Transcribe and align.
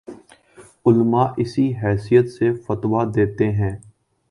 علما 0.85 1.23
اسی 1.37 1.65
حیثیت 1.83 2.29
سے 2.31 2.51
فتویٰ 2.65 3.05
دیتے 3.15 3.51
ہیں 3.51 3.75